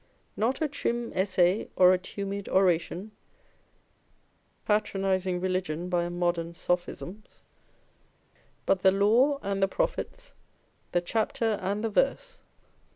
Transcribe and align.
Not 0.35 0.61
a 0.63 0.67
trim 0.67 1.13
essay 1.13 1.69
or 1.75 1.93
a 1.93 1.99
tumid 1.99 2.49
oration, 2.49 3.11
patron 4.65 5.03
ising 5.05 5.39
religion 5.39 5.89
by 5.89 6.09
modern 6.09 6.55
sophisms, 6.55 7.43
but 8.65 8.81
the 8.81 8.89
Law 8.91 9.37
and 9.43 9.61
the 9.61 9.67
Prophets, 9.67 10.33
the 10.91 11.01
chapter 11.01 11.51
and 11.61 11.83
the 11.83 11.89
verse. 11.91 12.39